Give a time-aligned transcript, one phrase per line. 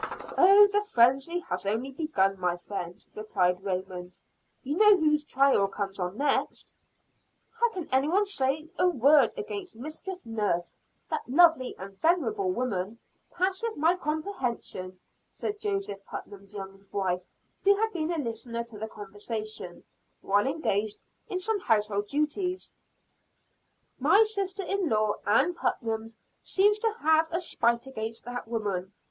[0.35, 4.17] "Oh, the frenzy has only begun, my friend," replied Raymond.
[4.63, 6.75] "You know whose trial comes on next?"
[7.51, 10.75] "How any one can say a word against Mistress Nurse
[11.11, 12.97] that lovely and venerable woman
[13.29, 17.21] passeth my comprehension," said Joseph Putnam's young wife,
[17.63, 19.83] who had been a listener to the conversation,
[20.21, 22.73] while engaged in some household duties.
[23.99, 26.07] "My sister in law, Ann Putnam,
[26.41, 28.93] seems to have a spite against that woman.